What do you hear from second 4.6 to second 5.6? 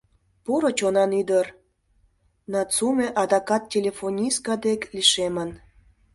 дек лишемын.